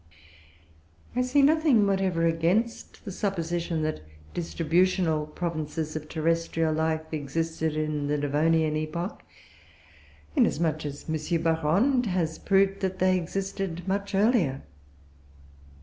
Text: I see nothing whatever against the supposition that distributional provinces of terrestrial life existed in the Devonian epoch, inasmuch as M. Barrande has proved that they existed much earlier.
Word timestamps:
I 1.15 1.21
see 1.21 1.43
nothing 1.43 1.85
whatever 1.85 2.25
against 2.25 3.05
the 3.05 3.11
supposition 3.11 3.83
that 3.83 4.01
distributional 4.33 5.27
provinces 5.27 5.95
of 5.95 6.09
terrestrial 6.09 6.73
life 6.73 7.13
existed 7.13 7.75
in 7.77 8.07
the 8.07 8.17
Devonian 8.17 8.75
epoch, 8.77 9.21
inasmuch 10.35 10.87
as 10.87 11.05
M. 11.07 11.13
Barrande 11.43 12.07
has 12.07 12.39
proved 12.39 12.79
that 12.79 12.97
they 12.97 13.15
existed 13.15 13.87
much 13.87 14.15
earlier. 14.15 14.63